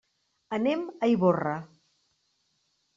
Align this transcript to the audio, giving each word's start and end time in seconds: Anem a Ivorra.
Anem 0.57 0.81
a 0.89 1.11
Ivorra. 1.17 1.55